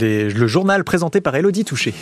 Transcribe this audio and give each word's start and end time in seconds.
le 0.00 0.46
journal 0.46 0.84
présenté 0.84 1.20
par 1.20 1.34
Elodie 1.36 1.64
Touché. 1.64 1.94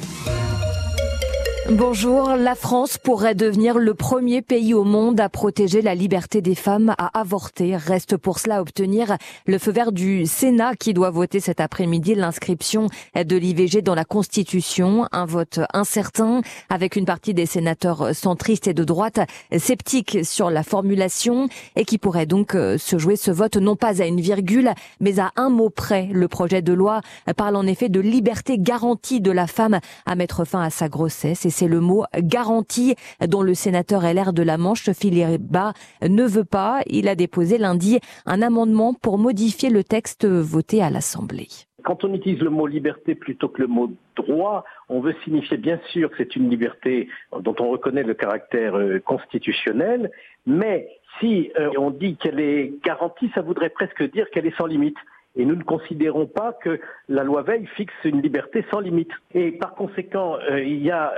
Bonjour, 1.71 2.30
la 2.30 2.56
France 2.56 2.98
pourrait 2.98 3.37
devenir 3.37 3.79
le 3.79 3.95
premier 3.95 4.43
pays 4.43 4.75
au 4.75 4.82
monde 4.82 5.21
à 5.21 5.29
protéger 5.29 5.80
la 5.80 5.95
liberté 5.95 6.43
des 6.43 6.57
femmes 6.57 6.93
à 6.98 7.20
avorter. 7.20 7.77
Reste 7.77 8.16
pour 8.16 8.41
cela 8.41 8.61
obtenir 8.61 9.16
le 9.46 9.59
feu 9.59 9.70
vert 9.70 9.93
du 9.93 10.27
Sénat 10.27 10.75
qui 10.75 10.93
doit 10.93 11.11
voter 11.11 11.38
cet 11.38 11.61
après-midi 11.61 12.16
l'inscription 12.16 12.88
de 13.14 13.37
l'IVG 13.37 13.80
dans 13.80 13.95
la 13.95 14.05
Constitution. 14.05 15.06
Un 15.12 15.25
vote 15.25 15.61
incertain 15.73 16.41
avec 16.69 16.96
une 16.96 17.05
partie 17.05 17.33
des 17.33 17.46
sénateurs 17.46 18.12
centristes 18.12 18.66
et 18.66 18.74
de 18.74 18.83
droite 18.83 19.20
sceptiques 19.56 20.19
sur 20.24 20.51
la 20.51 20.65
formulation 20.65 21.48
et 21.77 21.84
qui 21.84 21.97
pourrait 21.97 22.27
donc 22.27 22.56
euh, 22.56 22.77
se 22.77 22.98
jouer 22.98 23.15
ce 23.15 23.30
vote 23.30 23.56
non 23.56 23.77
pas 23.77 24.02
à 24.02 24.06
une 24.06 24.20
virgule 24.20 24.73
mais 24.98 25.20
à 25.20 25.30
un 25.37 25.48
mot 25.48 25.70
près. 25.70 26.09
Le 26.12 26.27
projet 26.27 26.60
de 26.60 26.73
loi 26.73 27.02
parle 27.37 27.55
en 27.55 27.66
effet 27.69 27.88
de 27.88 28.01
liberté 28.01 28.59
garantie 28.59 29.20
de 29.20 29.30
la 29.30 29.47
femme 29.47 29.79
à 30.06 30.16
mettre 30.16 30.45
fin 30.45 30.60
à 30.60 30.70
sa 30.70 30.88
grossesse 30.88 31.47
c'est 31.52 31.69
le 31.69 31.80
mot 31.80 32.05
garantie 32.19 32.97
dont 33.27 33.42
le 33.42 33.55
sénateur 33.55 34.02
LR 34.02 34.33
de 34.33 34.42
la 34.42 34.59
Manche, 34.59 34.91
Philippe 34.92 35.42
Bas, 35.42 35.73
ne 36.02 36.25
veut 36.25 36.45
pas. 36.45 36.80
Il 36.87 37.09
a 37.09 37.15
déposé 37.15 37.59
lundi 37.59 38.01
un 38.27 38.42
amendement 38.42 38.95
pour 38.95 39.19
modifier 39.19 39.70
le 39.70 39.84
texte 39.84 40.27
voté 40.27 40.83
à 40.83 40.91
l'Assemblée. 40.91 41.48
Quand 41.84 42.05
on 42.05 42.15
utilise 42.15 42.41
le 42.41 42.51
mot 42.51 42.66
liberté 42.66 43.15
plutôt 43.15 43.48
que 43.48 43.61
le 43.61 43.66
mot 43.66 43.91
droit, 44.15 44.65
on 44.88 45.01
veut 45.01 45.15
signifier 45.25 45.56
bien 45.56 45.80
sûr 45.91 46.11
que 46.11 46.16
c'est 46.19 46.37
une 46.37 46.48
liberté 46.48 47.09
dont 47.41 47.55
on 47.59 47.70
reconnaît 47.70 48.05
le 48.05 48.14
caractère 48.14 48.77
euh, 48.77 49.00
constitutionnel, 49.00 50.11
mais 50.47 50.89
si 51.19 51.50
euh, 51.59 51.70
on 51.78 51.91
dit 51.91 52.16
qu'elle 52.16 52.41
est 52.41 52.73
garantie, 52.84 53.30
ça 53.34 53.42
voudrait 53.42 53.70
presque 53.70 54.03
dire 54.12 54.30
qu'elle 54.30 54.47
est 54.47 54.56
sans 54.56 54.67
limite. 54.67 54.97
Et 55.34 55.47
nous 55.47 55.56
ne 55.56 55.62
considérons 55.62 56.27
pas 56.27 56.52
que 56.52 56.78
la 57.08 57.25
loi 57.25 57.42
Veil 57.42 57.66
fixe 57.77 57.94
une 58.05 58.20
liberté 58.20 58.64
sans 58.70 58.80
limite. 58.80 59.11
Et 59.34 59.52
par 59.52 59.74
conséquent, 59.74 60.36
euh, 60.50 60.62
il 60.62 60.83
y 60.83 60.91
a 60.91 61.12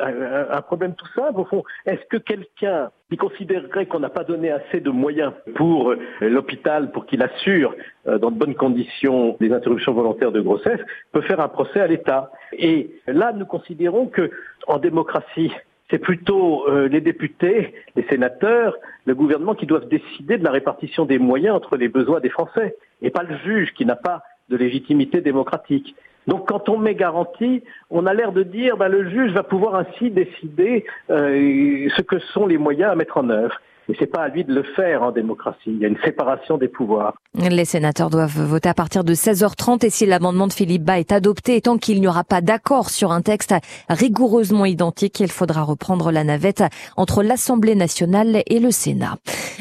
un, 0.52 0.62
problème 0.62 0.94
tout 0.94 1.08
simple. 1.16 1.40
Au 1.40 1.44
fond, 1.44 1.64
est-ce 1.84 2.04
que 2.08 2.18
quelqu'un 2.18 2.90
qui 3.10 3.16
considérerait 3.16 3.86
qu'on 3.86 3.98
n'a 3.98 4.10
pas 4.10 4.22
donné 4.22 4.50
assez 4.50 4.80
de 4.80 4.90
moyens 4.90 5.32
pour 5.56 5.90
euh, 5.90 5.98
l'hôpital 6.20 6.92
pour 6.92 7.06
qu'il 7.06 7.22
assure 7.22 7.74
euh, 8.06 8.18
dans 8.18 8.30
de 8.30 8.38
bonnes 8.38 8.54
conditions 8.54 9.36
les 9.40 9.52
interruptions 9.52 9.92
volontaires 9.92 10.32
de 10.32 10.40
grossesse 10.40 10.80
peut 11.10 11.22
faire 11.22 11.40
un 11.40 11.48
procès 11.48 11.80
à 11.80 11.88
l'État? 11.88 12.30
Et 12.52 12.90
là, 13.08 13.32
nous 13.32 13.46
considérons 13.46 14.06
que 14.06 14.30
en 14.68 14.78
démocratie, 14.78 15.52
c'est 15.90 15.98
plutôt 15.98 16.66
les 16.88 17.00
députés, 17.00 17.74
les 17.94 18.04
sénateurs, 18.04 18.76
le 19.04 19.14
gouvernement 19.14 19.54
qui 19.54 19.66
doivent 19.66 19.88
décider 19.88 20.38
de 20.38 20.44
la 20.44 20.50
répartition 20.50 21.04
des 21.04 21.18
moyens 21.18 21.54
entre 21.54 21.76
les 21.76 21.88
besoins 21.88 22.20
des 22.20 22.30
Français 22.30 22.76
et 23.02 23.10
pas 23.10 23.22
le 23.22 23.36
juge 23.44 23.72
qui 23.74 23.84
n'a 23.84 23.96
pas 23.96 24.22
de 24.48 24.56
légitimité 24.56 25.20
démocratique. 25.20 25.94
Donc 26.26 26.48
quand 26.48 26.68
on 26.68 26.78
met 26.78 26.94
garantie, 26.94 27.62
on 27.90 28.06
a 28.06 28.14
l'air 28.14 28.32
de 28.32 28.42
dire 28.42 28.76
ben, 28.76 28.88
le 28.88 29.08
juge 29.10 29.32
va 29.32 29.42
pouvoir 29.42 29.74
ainsi 29.74 30.10
décider 30.10 30.84
euh, 31.10 31.88
ce 31.96 32.02
que 32.02 32.18
sont 32.18 32.46
les 32.46 32.58
moyens 32.58 32.92
à 32.92 32.94
mettre 32.94 33.18
en 33.18 33.28
œuvre. 33.28 33.60
Et 33.88 33.94
c'est 33.98 34.06
pas 34.06 34.22
à 34.22 34.28
lui 34.28 34.44
de 34.44 34.54
le 34.54 34.62
faire 34.62 35.02
en 35.02 35.12
démocratie. 35.12 35.58
Il 35.66 35.78
y 35.78 35.84
a 35.84 35.88
une 35.88 35.98
séparation 36.02 36.56
des 36.56 36.68
pouvoirs. 36.68 37.14
Les 37.34 37.66
sénateurs 37.66 38.08
doivent 38.08 38.40
voter 38.40 38.70
à 38.70 38.74
partir 38.74 39.04
de 39.04 39.12
16h30 39.12 39.84
et 39.84 39.90
si 39.90 40.06
l'amendement 40.06 40.46
de 40.46 40.54
Philippe 40.54 40.84
Bas 40.84 40.98
est 40.98 41.12
adopté 41.12 41.60
tant 41.60 41.76
qu'il 41.76 42.00
n'y 42.00 42.08
aura 42.08 42.24
pas 42.24 42.40
d'accord 42.40 42.88
sur 42.88 43.12
un 43.12 43.20
texte 43.20 43.54
rigoureusement 43.90 44.64
identique, 44.64 45.20
il 45.20 45.30
faudra 45.30 45.62
reprendre 45.62 46.10
la 46.10 46.24
navette 46.24 46.64
entre 46.96 47.22
l'Assemblée 47.22 47.74
nationale 47.74 48.42
et 48.46 48.58
le 48.58 48.70
Sénat. 48.70 49.18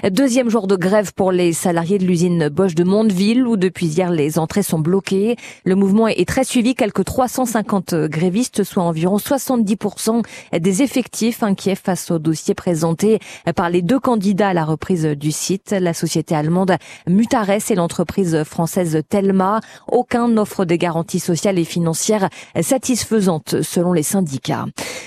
Deuxième 0.09 0.49
jour 0.49 0.67
de 0.67 0.75
grève 0.75 1.13
pour 1.13 1.31
les 1.31 1.51
salariés 1.51 1.97
de 1.97 2.05
l'usine 2.05 2.49
Bosch 2.49 2.75
de 2.75 2.83
Mondeville 2.83 3.45
où 3.45 3.57
depuis 3.57 3.87
hier 3.87 4.11
les 4.11 4.39
entrées 4.39 4.63
sont 4.63 4.79
bloquées. 4.79 5.35
Le 5.65 5.75
mouvement 5.75 6.07
est 6.07 6.27
très 6.27 6.43
suivi, 6.43 6.75
quelques 6.75 7.03
350 7.03 7.95
grévistes, 7.95 8.63
soit 8.63 8.83
environ 8.83 9.17
70% 9.17 10.23
des 10.59 10.81
effectifs 10.81 11.43
inquiets 11.43 11.75
face 11.75 12.11
au 12.11 12.19
dossier 12.19 12.53
présenté 12.53 13.19
par 13.55 13.69
les 13.69 13.81
deux 13.81 13.99
candidats 13.99 14.12
à 14.39 14.53
la 14.53 14.63
reprise 14.63 15.05
du 15.05 15.31
site, 15.31 15.71
la 15.71 15.93
société 15.93 16.35
allemande 16.35 16.75
Mutares 17.07 17.71
et 17.71 17.75
l'entreprise 17.75 18.43
française 18.43 19.01
Telma. 19.09 19.59
Aucun 19.87 20.27
n'offre 20.27 20.65
des 20.65 20.77
garanties 20.77 21.19
sociales 21.19 21.57
et 21.57 21.63
financières 21.63 22.29
satisfaisantes 22.61 23.63
selon 23.63 23.91
les 23.91 24.03
syndicats. 24.03 24.65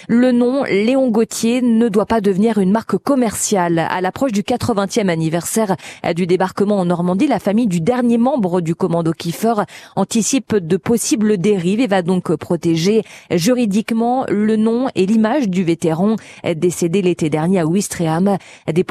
Le 0.09 0.33
nom 0.33 0.65
Léon 0.65 1.09
Gauthier 1.11 1.63
ne 1.63 1.89
doit 1.89 2.07
pas 2.07 2.21
devenir 2.21 2.59
une 2.59 2.73
marque 2.73 2.97
commerciale. 2.97 3.79
À 3.79 4.01
l'approche 4.01 4.33
du 4.33 4.43
80e 4.43 5.09
anniversaire 5.09 5.77
du 6.17 6.27
débarquement 6.27 6.81
en 6.81 6.87
Normandie, 6.87 7.29
la 7.29 7.39
famille 7.39 7.69
du 7.69 7.81
dernier 7.81 8.19
membre 8.19 8.61
du 8.61 8.75
commando 8.75 9.13
Kiefer 9.13 9.55
anticipe 9.95 10.57
de 10.57 10.77
possibles 10.77 11.39
dérives 11.39 11.81
et 11.81 11.87
va 11.87 12.03
donc 12.03 12.35
protéger 12.35 13.05
juridiquement 13.31 14.27
le 14.29 14.57
nom 14.57 14.89
et 14.97 15.07
l'image 15.07 15.49
du 15.49 15.63
vétéran 15.63 16.17
décédé 16.57 17.03
l'été 17.03 17.31
dernier 17.31 17.61
à 17.61 17.67
Ouistreham. 17.67 18.37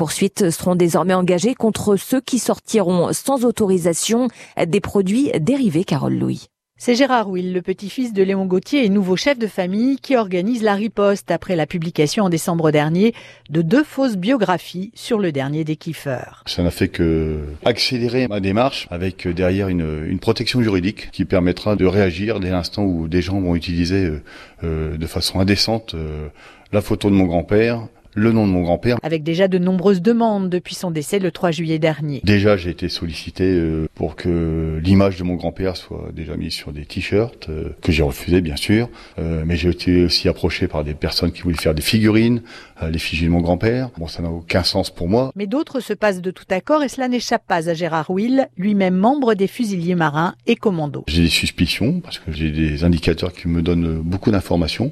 Poursuites 0.06 0.52
seront 0.52 0.76
désormais 0.76 1.16
engagées 1.16 1.56
contre 1.56 1.96
ceux 1.96 2.22
qui 2.22 2.38
sortiront 2.38 3.12
sans 3.12 3.44
autorisation 3.44 4.28
des 4.64 4.80
produits 4.80 5.32
dérivés, 5.40 5.84
Carole 5.84 6.14
Louis. 6.14 6.46
C'est 6.78 6.94
Gérard 6.94 7.28
Will, 7.28 7.54
le 7.54 7.64
petit-fils 7.64 8.14
de 8.14 8.22
Léon 8.22 8.46
Gauthier 8.46 8.86
et 8.86 8.90
nouveau 8.90 9.16
chef 9.16 9.40
de 9.40 9.48
famille, 9.48 9.98
qui 9.98 10.16
organise 10.16 10.62
la 10.62 10.76
riposte 10.76 11.32
après 11.32 11.56
la 11.56 11.66
publication 11.66 12.26
en 12.26 12.30
décembre 12.30 12.70
dernier 12.70 13.16
de 13.50 13.64
deux 13.64 13.84
fausses 13.84 14.16
biographies 14.16 14.92
sur 14.94 15.18
le 15.18 15.32
dernier 15.32 15.64
des 15.64 15.76
kiffeurs. 15.76 16.44
Ça 16.46 16.62
n'a 16.62 16.70
fait 16.70 16.90
que 16.90 17.40
accélérer 17.66 18.28
ma 18.28 18.40
démarche 18.42 18.88
avec 18.92 19.28
derrière 19.28 19.70
une, 19.70 20.20
protection 20.20 20.62
juridique 20.62 21.10
qui 21.10 21.26
permettra 21.26 21.76
de 21.76 21.86
réagir 21.88 22.40
dès 22.40 22.52
l'instant 22.52 22.84
où 22.84 23.08
des 23.08 23.24
gens 23.24 23.42
vont 23.42 23.56
utiliser 23.56 24.06
euh, 24.06 24.24
euh, 24.64 24.98
de 24.98 25.08
façon 25.08 25.40
indécente 25.40 25.96
euh, 25.96 26.28
la 26.72 26.82
photo 26.82 27.10
de 27.10 27.16
mon 27.16 27.26
grand-père, 27.26 27.88
le 28.16 28.31
nom 28.31 28.48
de 28.48 28.52
mon 28.52 28.62
grand-père. 28.62 28.98
Avec 29.03 29.24
déjà 29.24 29.48
de 29.48 29.58
nombreuses 29.58 30.02
demandes 30.02 30.50
depuis 30.50 30.74
son 30.74 30.90
décès 30.90 31.20
le 31.20 31.31
3 31.31 31.52
juillet 31.52 31.80
dernier. 31.80 32.22
Déjà, 32.24 32.58
j'ai 32.58 32.70
été 32.70 32.90
sollicité 32.90 33.44
euh, 33.44 33.88
pour 33.94 34.16
que 34.16 34.80
l'image 34.81 35.18
de 35.18 35.24
mon 35.24 35.36
grand-père 35.36 35.76
soit 35.76 36.09
déjà 36.14 36.36
mise 36.38 36.54
sur 36.54 36.72
des 36.72 36.86
t-shirts, 36.86 37.50
euh, 37.50 37.75
que 37.81 37.92
j'ai 37.92 38.04
refusé 38.04 38.40
bien 38.42 38.56
sûr, 38.56 38.90
euh, 39.20 39.44
mais 39.46 39.58
j'ai 39.58 39.70
été 39.70 40.06
aussi 40.06 40.30
approché 40.30 40.68
par 40.68 40.84
des 40.86 40.94
personnes 40.94 41.34
qui 41.34 41.42
voulaient 41.42 41.58
faire 41.58 41.75
des 41.75 41.81
figurines, 41.81 42.42
l'effigie 42.90 43.25
de 43.25 43.30
mon 43.30 43.42
grand-père. 43.42 43.90
Bon, 43.98 44.08
ça 44.08 44.22
n'a 44.22 44.30
aucun 44.30 44.64
sens 44.64 44.90
pour 44.90 45.09
moi. 45.09 45.31
Mais 45.36 45.48
d'autres 45.48 45.81
se 45.81 45.94
passent 45.94 46.22
de 46.22 46.31
tout 46.31 46.46
accord 46.50 46.84
et 46.84 46.90
cela 46.90 47.08
n'échappe 47.08 47.46
pas 47.46 47.70
à 47.70 47.74
Gérard 47.74 48.09
Will, 48.09 48.48
lui-même 48.58 48.96
membre 48.96 49.34
des 49.34 49.48
fusiliers 49.48 49.96
marins 49.96 50.36
et 50.48 50.56
commando. 50.56 51.04
J'ai 51.08 51.24
des 51.24 51.30
suspicions 51.30 52.00
parce 52.00 52.20
que 52.20 52.31
j'ai 52.31 52.52
des 52.52 52.84
indicateurs 52.84 53.34
qui 53.34 53.48
me 53.48 53.62
donnent 53.62 54.00
beaucoup 54.02 54.31
d'informations. 54.31 54.92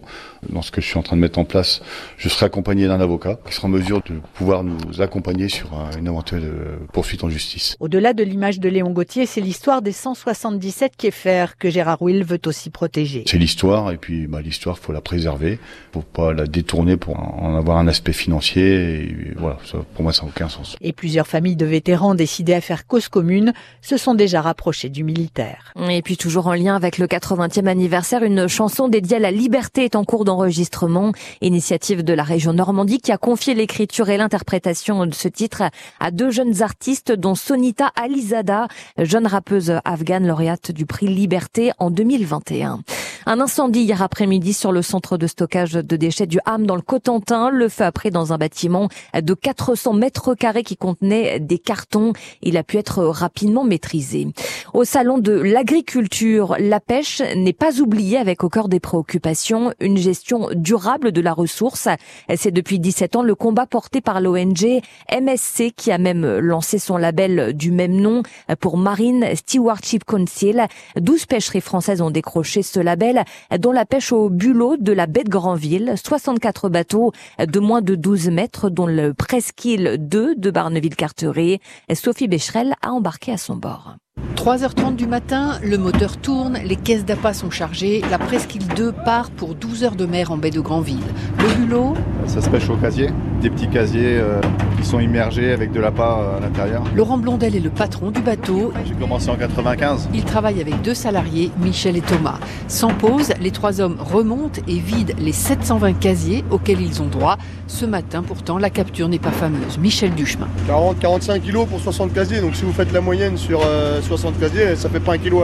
Dans 0.50 0.62
ce 0.62 0.72
que 0.72 0.81
je 0.81 0.88
suis 0.88 0.97
en 0.97 1.03
train 1.03 1.16
de 1.16 1.22
mettre 1.22 1.39
en 1.39 1.45
place, 1.45 1.81
je 2.17 2.28
serai 2.29 2.45
accompagné 2.45 2.88
d'un 2.88 3.00
avocat 3.00 3.12
qui 3.18 3.53
sera 3.53 3.68
en 3.68 3.72
mesure 3.72 4.01
de 4.01 4.19
pouvoir 4.34 4.63
nous 4.63 5.01
accompagner 5.01 5.50
sur 5.50 5.69
une 5.97 6.07
éventuelle 6.07 6.44
euh, 6.46 6.75
poursuite 6.91 7.24
en 7.24 7.29
justice. 7.29 7.75
Au-delà 7.79 8.13
de 8.13 8.24
l'image 8.24 8.59
de 8.59 8.69
Léon 8.69 8.91
Gauthier, 8.91 9.25
c'est 9.25 9.41
l'histoire 9.41 9.81
des 9.81 9.91
177 9.91 10.96
Kieffer 10.97 11.57
que 11.57 11.69
Gérard 11.69 12.01
Will 12.01 12.24
veut 12.24 12.40
aussi 12.46 12.69
protéger. 12.69 13.24
C'est 13.28 13.38
l'histoire 13.38 13.91
et 13.91 13.97
puis 13.97 14.28
bah, 14.28 14.41
l'histoire, 14.41 14.78
faut 14.78 14.94
la 14.94 15.01
préserver, 15.01 15.59
faut 15.94 16.01
pas 16.01 16.34
la 16.34 16.46
détourner 16.46 16.97
pour 16.97 17.19
en 17.19 17.56
avoir 17.56 17.78
un 17.78 17.88
aspect 17.88 18.13
financier. 18.13 18.63
Et 18.63 19.34
voilà, 19.38 19.57
ça, 19.66 19.80
pour 19.94 20.03
moi, 20.03 20.13
ça 20.13 20.24
n'a 20.24 20.30
aucun 20.30 20.50
sens. 20.50 20.75
Et 20.81 20.94
plusieurs 20.94 21.28
familles 21.28 21.56
de 21.56 21.66
vétérans 21.66 22.16
décidées 22.16 22.53
à 22.53 22.62
faire 22.62 22.88
cause 22.88 23.07
commune 23.07 23.53
se 23.81 23.97
sont 23.97 24.13
déjà 24.13 24.41
rapprochées 24.41 24.90
du 24.90 25.03
militaire. 25.03 25.74
Et 25.90 26.01
puis 26.01 26.18
toujours 26.18 26.47
en 26.47 26.53
lien 26.53 26.75
avec 26.75 26.97
le 26.97 27.07
80e 27.07 27.68
anniversaire, 27.68 28.24
une 28.24 28.47
chanson 28.47 28.88
dédiée 28.88 29.18
à 29.18 29.19
la 29.19 29.31
liberté 29.31 29.84
est 29.85 29.95
en 29.95 30.03
cours 30.03 30.25
d'enregistrement. 30.25 31.12
Initiative 31.41 32.03
de 32.03 32.13
la 32.13 32.24
région 32.24 32.53
Normandie 32.53 33.00
qui 33.03 33.11
a 33.11 33.17
confié 33.17 33.53
l'écriture 33.53 34.09
et 34.09 34.17
l'interprétation 34.17 35.05
de 35.05 35.13
ce 35.13 35.27
titre 35.27 35.63
à 35.99 36.09
deux 36.09 36.31
jeunes 36.31 36.63
artistes 36.63 37.11
dont 37.11 37.35
Sonita 37.35 37.91
Alizada, 37.95 38.67
jeune 38.97 39.27
rappeuse 39.27 39.73
afghane 39.85 40.25
lauréate 40.25 40.71
du 40.71 40.85
prix 40.85 41.07
Liberté 41.07 41.71
en 41.77 41.91
2021. 41.91 42.79
Un 43.25 43.39
incendie 43.39 43.83
hier 43.83 44.01
après-midi 44.01 44.51
sur 44.51 44.73
le 44.73 44.81
centre 44.81 45.17
de 45.17 45.27
stockage 45.27 45.73
de 45.73 45.95
déchets 45.95 46.27
du 46.27 46.39
Ham 46.45 46.65
dans 46.65 46.75
le 46.75 46.81
Cotentin. 46.81 47.49
Le 47.49 47.69
feu 47.69 47.85
a 47.85 47.91
pris 47.93 48.11
dans 48.11 48.33
un 48.33 48.37
bâtiment 48.37 48.89
de 49.13 49.33
400 49.33 49.93
mètres 49.93 50.35
carrés 50.35 50.63
qui 50.63 50.75
contenait 50.75 51.39
des 51.39 51.57
cartons. 51.57 52.11
Il 52.41 52.57
a 52.57 52.63
pu 52.63 52.77
être 52.77 53.01
rapidement 53.05 53.63
maîtrisé. 53.63 54.27
Au 54.73 54.83
salon 54.83 55.19
de 55.19 55.31
l'agriculture, 55.31 56.57
la 56.59 56.81
pêche 56.81 57.21
n'est 57.37 57.53
pas 57.53 57.79
oubliée 57.79 58.17
avec 58.17 58.43
au 58.43 58.49
cœur 58.49 58.67
des 58.67 58.81
préoccupations 58.81 59.71
une 59.79 59.97
gestion 59.97 60.49
durable 60.53 61.13
de 61.13 61.21
la 61.21 61.31
ressource. 61.31 61.87
C'est 62.35 62.51
depuis 62.51 62.79
17 62.79 63.15
ans 63.15 63.23
le 63.23 63.35
combat 63.35 63.67
porté 63.67 64.01
par 64.01 64.19
l'ONG 64.19 64.81
MSC 65.09 65.71
qui 65.77 65.93
a 65.93 65.97
même 65.97 66.39
lancé 66.39 66.77
son 66.77 66.97
label 66.97 67.53
du 67.53 67.71
même 67.71 67.95
nom 67.95 68.23
pour 68.59 68.77
Marine 68.77 69.27
Stewardship 69.33 70.03
Council. 70.03 70.65
12 70.97 71.25
pêcheries 71.25 71.61
françaises 71.61 72.01
ont 72.01 72.11
décroché 72.11 72.63
ce 72.63 72.81
label 72.81 73.12
dont 73.60 73.71
la 73.71 73.86
pêche 73.86 74.12
au 74.12 74.30
bulot 74.30 74.77
de 74.77 74.92
la 74.94 75.07
baie 75.07 75.24
de 75.24 75.30
Granville. 75.30 75.94
64 76.04 76.69
bateaux 76.69 77.12
de 77.39 77.60
moins 77.60 77.81
de 77.81 77.95
12 77.95 78.30
mètres, 78.30 78.69
dont 78.69 78.88
le 78.88 79.13
Presqu'île 79.13 79.98
2 80.00 80.36
de 80.36 80.51
Barneville-Carteret. 80.51 81.60
Sophie 81.94 82.27
Becherel 82.27 82.74
a 82.81 82.92
embarqué 82.92 83.31
à 83.31 83.38
son 83.38 83.56
bord. 83.56 83.95
3h30 84.36 84.95
du 84.95 85.07
matin, 85.07 85.57
le 85.63 85.77
moteur 85.77 86.18
tourne, 86.18 86.57
les 86.63 86.75
caisses 86.75 87.06
d'appât 87.06 87.33
sont 87.33 87.50
chargées, 87.50 88.01
la 88.12 88.19
presqu'île 88.19 88.68
2 88.75 88.92
part 88.92 89.31
pour 89.31 89.56
12 89.56 89.83
heures 89.83 89.95
de 89.95 90.06
mer 90.06 90.31
en 90.31 90.38
baie 90.38 90.51
de 90.51 90.59
Granville. 90.59 91.00
Le 91.39 91.56
bulot? 91.56 91.94
Ça 92.27 92.42
se 92.42 92.50
pêche 92.50 92.69
au 92.69 92.75
casier, 92.75 93.09
des 93.44 93.50
petits 93.50 93.68
casiers 93.68 94.18
euh, 94.19 94.40
qui 94.78 94.86
sont 94.86 95.01
immergés 95.01 95.51
avec 95.51 95.74
de 95.74 95.80
l'appât 95.81 96.18
euh, 96.18 96.38
à 96.38 96.40
l'intérieur. 96.40 96.81
Laurent 96.95 97.18
Blondel 97.18 97.56
est 97.56 97.60
le 97.60 97.69
patron 97.69 98.10
du 98.10 98.22
bateau. 98.22 98.72
J'ai 98.86 98.94
commencé 98.95 99.30
en 99.30 99.36
95. 99.36 100.10
Il 100.13 100.24
travaille 100.24 100.62
avec 100.62 100.81
deux 100.81 100.94
salariés, 100.94 101.51
Michel 101.62 101.98
et 101.98 102.01
Thomas. 102.01 102.40
Sans 102.69 102.94
pause, 102.94 103.34
les 103.42 103.51
trois 103.51 103.81
hommes 103.81 103.98
remontent 104.00 104.62
et 104.66 104.80
vident 104.80 105.13
les 105.19 105.34
720 105.34 105.94
casiers 106.00 106.45
auxquels 106.51 106.81
ils 106.81 107.01
ont 107.01 107.07
droit. 107.07 107.38
Ce 107.68 107.86
matin, 107.86 108.24
pourtant, 108.24 108.57
la 108.57 108.69
capture 108.69 109.10
n'est 109.10 109.19
pas 109.19 109.31
fameuse. 109.31 109.78
Michel 109.78 110.16
Duchemin. 110.16 110.48
40-45 110.69 111.42
kilos 111.42 111.68
pour 111.68 111.81
60 111.81 112.13
casiers, 112.13 112.40
donc 112.40 112.56
si 112.56 112.63
vous 112.63 112.72
faites 112.74 112.94
la 112.94 113.01
moyenne 113.01 113.38
sur 113.38 113.62
60 114.01 114.40
casiers, 114.40 114.78
ça 114.78 114.88
fait 114.88 115.01
pas 115.01 115.13
un 115.13 115.18
kilo 115.18 115.44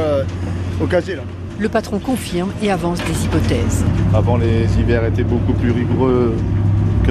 au 0.82 0.86
casier 0.86 1.16
là. 1.16 1.24
Le 1.60 1.68
patron 1.68 2.00
confirme 2.00 2.52
et 2.64 2.72
avance 2.72 3.00
des 3.00 3.26
hypothèses. 3.26 3.84
Avant, 4.14 4.38
les 4.38 4.64
hivers 4.80 5.04
étaient 5.04 5.26
beaucoup 5.26 5.52
plus 5.52 5.72
rigoureux 5.72 6.34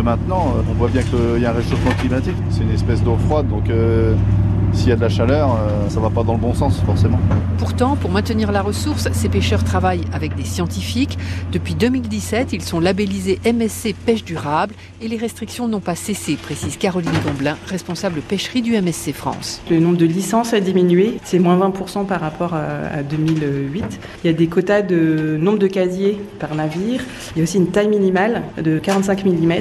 maintenant. 0.02 0.54
On 0.70 0.74
voit 0.74 0.88
bien 0.88 1.02
qu'il 1.02 1.42
y 1.42 1.46
a 1.46 1.50
un 1.50 1.54
réchauffement 1.54 1.92
climatique. 1.98 2.36
C'est 2.50 2.62
une 2.62 2.70
espèce 2.70 3.02
d'eau 3.02 3.16
froide, 3.26 3.48
donc 3.48 3.68
euh, 3.70 4.14
s'il 4.72 4.88
y 4.88 4.92
a 4.92 4.96
de 4.96 5.00
la 5.00 5.08
chaleur, 5.08 5.50
euh, 5.50 5.88
ça 5.88 6.00
va 6.00 6.10
pas 6.10 6.22
dans 6.22 6.34
le 6.34 6.38
bon 6.38 6.54
sens 6.54 6.80
forcément. 6.80 7.18
Pourtant, 7.58 7.96
pour 7.96 8.10
maintenir 8.10 8.52
la 8.52 8.62
ressource, 8.62 9.08
ces 9.12 9.28
pêcheurs 9.28 9.64
travaillent 9.64 10.04
avec 10.12 10.34
des 10.36 10.44
scientifiques. 10.44 11.18
Depuis 11.52 11.74
2017, 11.74 12.52
ils 12.52 12.62
sont 12.62 12.80
labellisés 12.80 13.40
MSC 13.44 13.94
Pêche 14.06 14.24
Durable 14.24 14.74
et 15.02 15.08
les 15.08 15.16
restrictions 15.16 15.68
n'ont 15.68 15.80
pas 15.80 15.94
cessé, 15.94 16.36
précise 16.36 16.76
Caroline 16.76 17.10
Gomblin, 17.24 17.56
responsable 17.66 18.20
pêcherie 18.20 18.62
du 18.62 18.80
MSC 18.80 19.12
France. 19.12 19.60
Le 19.70 19.80
nombre 19.80 19.96
de 19.96 20.06
licences 20.06 20.54
a 20.54 20.60
diminué, 20.60 21.18
c'est 21.24 21.38
moins 21.38 21.58
20% 21.58 22.06
par 22.06 22.20
rapport 22.20 22.54
à 22.54 23.02
2008. 23.02 23.84
Il 24.24 24.26
y 24.26 24.30
a 24.30 24.36
des 24.36 24.46
quotas 24.46 24.82
de 24.82 25.36
nombre 25.40 25.58
de 25.58 25.66
casiers 25.66 26.20
par 26.38 26.54
navire. 26.54 27.02
Il 27.34 27.38
y 27.38 27.40
a 27.40 27.44
aussi 27.44 27.58
une 27.58 27.70
taille 27.70 27.88
minimale 27.88 28.42
de 28.62 28.78
45 28.78 29.24
mm. 29.24 29.52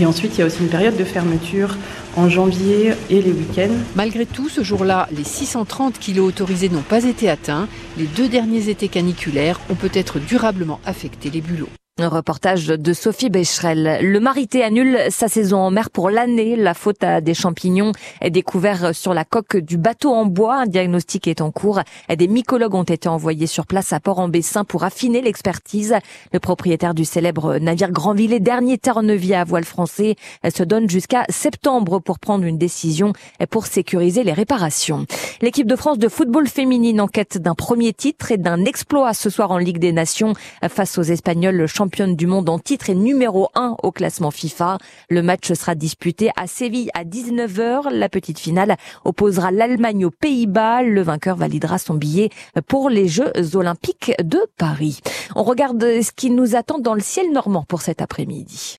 Et 0.00 0.06
ensuite, 0.06 0.36
il 0.36 0.40
y 0.40 0.42
a 0.42 0.46
aussi 0.46 0.60
une 0.60 0.68
période 0.68 0.96
de 0.96 1.04
fermeture 1.04 1.76
en 2.16 2.28
janvier 2.28 2.92
et 3.10 3.22
les 3.22 3.32
week-ends. 3.32 3.74
Malgré 3.94 4.26
tout, 4.26 4.48
ce 4.48 4.62
jour-là, 4.62 5.08
les 5.12 5.24
630 5.24 5.98
kilos 5.98 6.28
autorisés 6.28 6.68
n'ont 6.68 6.82
pas 6.82 7.04
été 7.04 7.28
atteints. 7.28 7.68
Les 7.96 8.06
deux 8.06 8.28
derniers 8.28 8.68
étés 8.68 8.88
caniculaires 8.88 9.60
ont 9.70 9.74
peut-être 9.74 10.18
durablement 10.18 10.80
affecté 10.84 11.30
les 11.30 11.40
bulots. 11.40 11.68
Un 12.00 12.08
reportage 12.08 12.66
de 12.66 12.92
Sophie 12.92 13.30
Becherel. 13.30 14.00
Le 14.02 14.18
Marité 14.18 14.64
annule 14.64 14.98
sa 15.10 15.28
saison 15.28 15.58
en 15.58 15.70
mer 15.70 15.90
pour 15.90 16.10
l'année. 16.10 16.56
La 16.56 16.74
faute 16.74 17.04
à 17.04 17.20
des 17.20 17.34
champignons 17.34 17.92
est 18.20 18.32
découverte 18.32 18.92
sur 18.92 19.14
la 19.14 19.24
coque 19.24 19.56
du 19.56 19.78
bateau 19.78 20.10
en 20.12 20.26
bois. 20.26 20.62
Un 20.62 20.66
diagnostic 20.66 21.28
est 21.28 21.40
en 21.40 21.52
cours. 21.52 21.82
Des 22.08 22.26
mycologues 22.26 22.74
ont 22.74 22.82
été 22.82 23.08
envoyés 23.08 23.46
sur 23.46 23.64
place 23.64 23.92
à 23.92 24.00
Port-en-Bessin 24.00 24.64
pour 24.64 24.82
affiner 24.82 25.22
l'expertise. 25.22 25.94
Le 26.32 26.40
propriétaire 26.40 26.94
du 26.94 27.04
célèbre 27.04 27.58
navire 27.58 27.92
Grandville, 27.92 28.42
dernier 28.42 28.76
terre-neuvier 28.76 29.36
à 29.36 29.44
voile 29.44 29.62
français, 29.62 30.16
se 30.52 30.64
donne 30.64 30.90
jusqu'à 30.90 31.22
septembre 31.28 32.00
pour 32.00 32.18
prendre 32.18 32.42
une 32.42 32.58
décision 32.58 33.12
pour 33.50 33.66
sécuriser 33.66 34.24
les 34.24 34.32
réparations. 34.32 35.06
L'équipe 35.42 35.68
de 35.68 35.76
France 35.76 36.00
de 36.00 36.08
football 36.08 36.48
féminine 36.48 37.00
en 37.00 37.06
quête 37.06 37.38
d'un 37.38 37.54
premier 37.54 37.92
titre 37.92 38.32
et 38.32 38.36
d'un 38.36 38.64
exploit 38.64 39.14
ce 39.14 39.30
soir 39.30 39.52
en 39.52 39.58
Ligue 39.58 39.78
des 39.78 39.92
Nations 39.92 40.32
face 40.68 40.98
aux 40.98 41.02
Espagnols 41.02 41.68
championne 41.84 42.16
du 42.16 42.26
monde 42.26 42.48
en 42.48 42.58
titre 42.58 42.88
et 42.88 42.94
numéro 42.94 43.50
1 43.54 43.76
au 43.82 43.92
classement 43.92 44.30
FIFA. 44.30 44.78
Le 45.10 45.20
match 45.20 45.52
sera 45.52 45.74
disputé 45.74 46.30
à 46.34 46.46
Séville 46.46 46.88
à 46.94 47.04
19h. 47.04 47.90
La 47.90 48.08
petite 48.08 48.38
finale 48.38 48.76
opposera 49.04 49.50
l'Allemagne 49.50 50.06
aux 50.06 50.10
Pays-Bas. 50.10 50.82
Le 50.82 51.02
vainqueur 51.02 51.36
validera 51.36 51.76
son 51.76 51.92
billet 51.92 52.30
pour 52.68 52.88
les 52.88 53.06
Jeux 53.06 53.32
Olympiques 53.52 54.12
de 54.18 54.40
Paris. 54.56 55.00
On 55.36 55.42
regarde 55.42 55.82
ce 55.82 56.10
qui 56.10 56.30
nous 56.30 56.56
attend 56.56 56.78
dans 56.78 56.94
le 56.94 57.02
ciel 57.02 57.30
normand 57.32 57.66
pour 57.68 57.82
cet 57.82 58.00
après-midi. 58.00 58.72